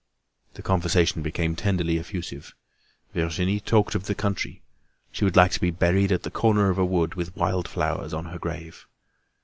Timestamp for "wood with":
6.85-7.37